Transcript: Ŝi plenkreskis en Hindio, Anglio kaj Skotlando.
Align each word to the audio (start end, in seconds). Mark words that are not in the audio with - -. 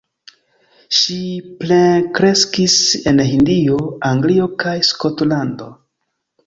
Ŝi 0.99 1.17
plenkreskis 1.59 2.79
en 3.13 3.23
Hindio, 3.33 3.79
Anglio 4.13 4.53
kaj 4.67 4.77
Skotlando. 4.93 5.75